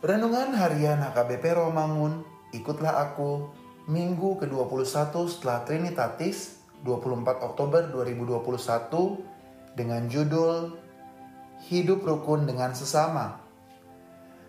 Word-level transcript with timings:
Renungan 0.00 0.56
Harian 0.56 0.96
HKBP 0.96 1.60
Romangun, 1.60 2.24
ikutlah 2.56 3.04
aku, 3.04 3.52
Minggu 3.84 4.40
ke-21 4.40 5.12
setelah 5.28 5.60
Trinitatis, 5.68 6.56
24 6.88 7.44
Oktober 7.44 7.84
2021, 7.92 9.76
dengan 9.76 10.08
judul 10.08 10.72
Hidup 11.68 12.00
Rukun 12.00 12.48
dengan 12.48 12.72
Sesama. 12.72 13.44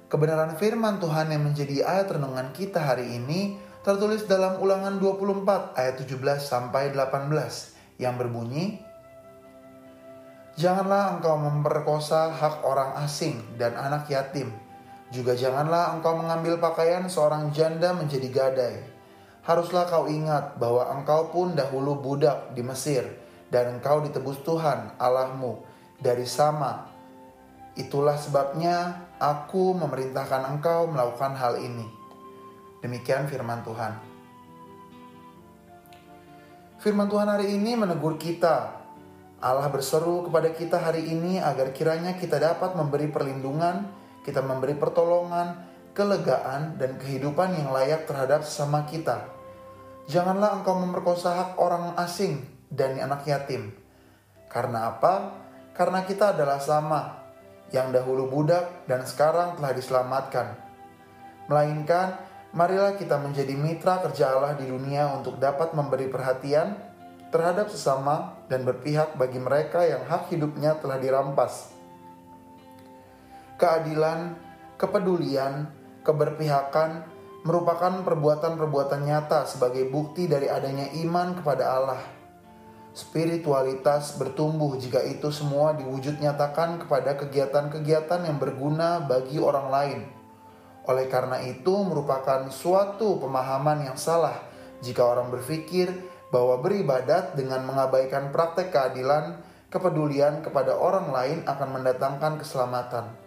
Kebenaran 0.08 0.56
firman 0.56 1.04
Tuhan 1.04 1.36
yang 1.36 1.44
menjadi 1.44 1.84
ayat 1.84 2.16
renungan 2.16 2.56
kita 2.56 2.80
hari 2.80 3.12
ini 3.20 3.60
tertulis 3.84 4.24
dalam 4.32 4.56
ulangan 4.64 5.04
24 5.04 5.76
ayat 5.76 6.00
17 6.00 6.16
sampai 6.48 6.96
18 6.96 7.28
yang 8.00 8.16
berbunyi, 8.16 8.80
Janganlah 10.56 11.20
engkau 11.20 11.36
memperkosa 11.36 12.32
hak 12.40 12.64
orang 12.64 13.04
asing 13.04 13.36
dan 13.60 13.76
anak 13.76 14.08
yatim. 14.08 14.71
Juga 15.12 15.36
janganlah 15.36 15.92
engkau 16.00 16.16
mengambil 16.16 16.56
pakaian 16.58 17.04
seorang 17.12 17.52
janda 17.52 17.92
menjadi 17.92 18.28
gadai. 18.32 18.76
Haruslah 19.44 19.84
kau 19.86 20.08
ingat 20.08 20.56
bahwa 20.56 20.88
engkau 20.96 21.28
pun 21.30 21.52
dahulu 21.52 22.00
budak 22.00 22.56
di 22.56 22.64
Mesir 22.64 23.04
dan 23.52 23.78
engkau 23.78 24.00
ditebus 24.00 24.40
Tuhan 24.48 24.96
Allahmu 24.96 25.60
dari 26.00 26.24
sama. 26.24 26.88
Itulah 27.76 28.16
sebabnya 28.16 29.08
aku 29.20 29.76
memerintahkan 29.76 30.48
engkau 30.58 30.88
melakukan 30.88 31.36
hal 31.36 31.60
ini. 31.60 31.88
Demikian 32.80 33.28
firman 33.28 33.62
Tuhan. 33.68 33.94
Firman 36.82 37.12
Tuhan 37.12 37.30
hari 37.30 37.54
ini 37.54 37.78
menegur 37.78 38.18
kita 38.18 38.82
Allah 39.42 39.74
berseru 39.74 40.30
kepada 40.30 40.54
kita 40.54 40.78
hari 40.78 41.02
ini 41.10 41.42
agar 41.42 41.74
kiranya 41.74 42.14
kita 42.14 42.38
dapat 42.38 42.78
memberi 42.78 43.10
perlindungan, 43.10 43.90
kita 44.22 44.42
memberi 44.42 44.78
pertolongan, 44.78 45.66
kelegaan, 45.98 46.78
dan 46.78 46.96
kehidupan 47.02 47.58
yang 47.58 47.74
layak 47.74 48.06
terhadap 48.06 48.46
sesama 48.46 48.86
kita. 48.86 49.28
Janganlah 50.10 50.62
engkau 50.62 50.78
memperkosa 50.78 51.30
hak 51.38 51.52
orang 51.62 51.94
asing 51.98 52.46
dan 52.70 52.98
anak 52.98 53.26
yatim. 53.28 53.74
Karena 54.52 54.94
apa? 54.96 55.14
Karena 55.72 56.04
kita 56.04 56.36
adalah 56.36 56.60
sama, 56.60 57.22
yang 57.72 57.96
dahulu 57.96 58.28
budak 58.28 58.84
dan 58.86 59.08
sekarang 59.08 59.56
telah 59.56 59.72
diselamatkan. 59.72 60.48
Melainkan, 61.48 62.20
marilah 62.52 63.00
kita 63.00 63.16
menjadi 63.20 63.56
mitra 63.56 64.04
kerja 64.04 64.36
Allah 64.36 64.60
di 64.60 64.68
dunia 64.68 65.08
untuk 65.16 65.40
dapat 65.40 65.72
memberi 65.72 66.12
perhatian, 66.12 66.76
terhadap 67.32 67.72
sesama 67.72 68.44
dan 68.52 68.68
berpihak 68.68 69.16
bagi 69.16 69.40
mereka 69.40 69.88
yang 69.88 70.04
hak 70.04 70.28
hidupnya 70.36 70.76
telah 70.84 71.00
dirampas. 71.00 71.72
Keadilan, 73.62 74.34
kepedulian, 74.74 75.70
keberpihakan 76.02 77.06
merupakan 77.46 78.02
perbuatan-perbuatan 78.02 79.06
nyata 79.06 79.46
sebagai 79.46 79.86
bukti 79.86 80.26
dari 80.26 80.50
adanya 80.50 80.90
iman 81.06 81.38
kepada 81.38 81.78
Allah. 81.78 82.02
Spiritualitas 82.98 84.18
bertumbuh 84.18 84.82
jika 84.82 85.06
itu 85.06 85.30
semua 85.30 85.78
diwujud 85.78 86.18
nyatakan 86.18 86.82
kepada 86.82 87.14
kegiatan-kegiatan 87.22 88.26
yang 88.26 88.42
berguna 88.42 89.06
bagi 89.06 89.38
orang 89.38 89.68
lain. 89.70 90.00
Oleh 90.90 91.06
karena 91.06 91.38
itu, 91.46 91.86
merupakan 91.86 92.50
suatu 92.50 93.22
pemahaman 93.22 93.86
yang 93.86 93.98
salah 94.02 94.42
jika 94.82 95.06
orang 95.06 95.30
berpikir 95.30 95.94
bahwa 96.34 96.58
beribadat 96.58 97.38
dengan 97.38 97.62
mengabaikan 97.70 98.34
praktek 98.34 98.74
keadilan, 98.74 99.38
kepedulian 99.70 100.42
kepada 100.42 100.74
orang 100.74 101.14
lain 101.14 101.40
akan 101.46 101.70
mendatangkan 101.78 102.42
keselamatan. 102.42 103.21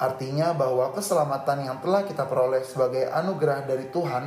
Artinya 0.00 0.52
bahwa 0.52 0.90
keselamatan 0.90 1.70
yang 1.70 1.78
telah 1.78 2.02
kita 2.02 2.26
peroleh 2.26 2.66
sebagai 2.66 3.06
anugerah 3.08 3.66
dari 3.66 3.88
Tuhan 3.94 4.24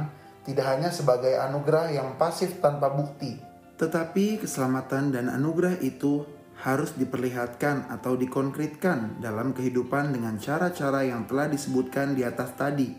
tidak 0.48 0.66
hanya 0.66 0.90
sebagai 0.90 1.36
anugerah 1.36 1.92
yang 1.92 2.16
pasif 2.16 2.64
tanpa 2.64 2.88
bukti, 2.88 3.36
tetapi 3.76 4.40
keselamatan 4.40 5.12
dan 5.12 5.28
anugerah 5.28 5.76
itu 5.84 6.24
harus 6.64 6.96
diperlihatkan 6.96 7.92
atau 7.92 8.16
dikonkretkan 8.16 9.20
dalam 9.20 9.52
kehidupan 9.52 10.16
dengan 10.16 10.40
cara-cara 10.40 11.04
yang 11.04 11.28
telah 11.28 11.52
disebutkan 11.52 12.16
di 12.16 12.24
atas 12.24 12.56
tadi. 12.56 12.90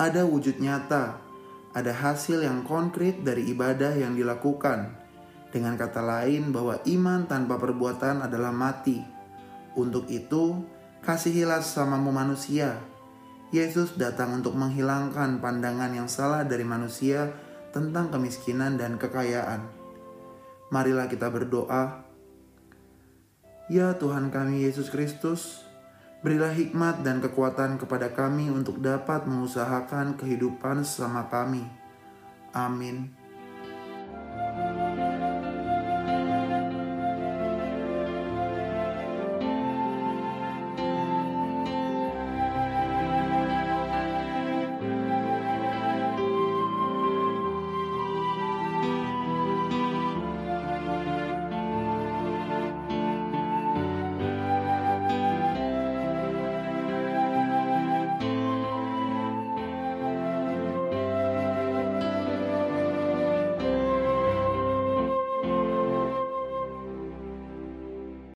Ada 0.00 0.24
wujud 0.24 0.58
nyata 0.58 1.26
ada 1.76 1.92
hasil 1.92 2.40
yang 2.40 2.64
konkret 2.64 3.20
dari 3.20 3.52
ibadah 3.52 3.92
yang 4.00 4.16
dilakukan. 4.16 4.96
Dengan 5.52 5.76
kata 5.76 6.00
lain, 6.00 6.48
bahwa 6.48 6.80
iman 6.88 7.28
tanpa 7.28 7.60
perbuatan 7.60 8.24
adalah 8.24 8.48
mati. 8.48 9.04
Untuk 9.76 10.08
itu, 10.08 10.56
kasihilah 11.02 11.60
sesamamu 11.60 12.14
manusia. 12.14 12.78
Yesus 13.50 13.98
datang 13.98 14.38
untuk 14.38 14.54
menghilangkan 14.54 15.42
pandangan 15.42 15.92
yang 15.92 16.08
salah 16.08 16.46
dari 16.46 16.62
manusia 16.62 17.34
tentang 17.74 18.08
kemiskinan 18.14 18.78
dan 18.78 18.96
kekayaan. 18.96 19.66
Marilah 20.72 21.10
kita 21.10 21.28
berdoa. 21.28 22.06
Ya 23.66 23.98
Tuhan 23.98 24.30
kami 24.30 24.62
Yesus 24.66 24.90
Kristus, 24.90 25.66
Berilah 26.26 26.50
hikmat 26.50 27.06
dan 27.06 27.22
kekuatan 27.22 27.78
kepada 27.78 28.10
kami 28.10 28.50
untuk 28.50 28.82
dapat 28.82 29.30
mengusahakan 29.30 30.18
kehidupan 30.18 30.82
sesama 30.82 31.28
kami. 31.30 31.62
Amin. 32.50 33.14